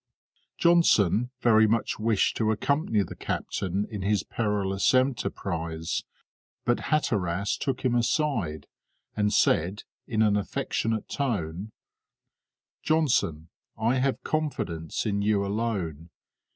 [0.57, 6.05] Johnson very much wished to accompany the captain in his perilous enterprise,
[6.65, 8.65] but Hatteras took him aside,
[9.15, 11.71] and said, in an affectionate tone:
[12.81, 16.09] "Johnson, I have confidence in you alone.